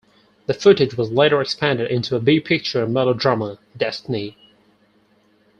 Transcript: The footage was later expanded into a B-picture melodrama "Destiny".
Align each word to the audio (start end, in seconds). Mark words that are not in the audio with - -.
The 0.47 0.55
footage 0.55 0.95
was 0.97 1.11
later 1.11 1.39
expanded 1.41 1.91
into 1.91 2.15
a 2.15 2.19
B-picture 2.19 2.87
melodrama 2.87 3.59
"Destiny". 3.77 4.35